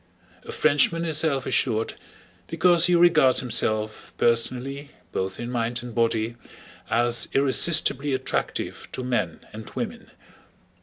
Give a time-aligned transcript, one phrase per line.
[0.47, 1.93] A Frenchman is self assured
[2.47, 6.37] because he regards himself personally, both in mind and body,
[6.89, 10.09] as irresistibly attractive to men and women.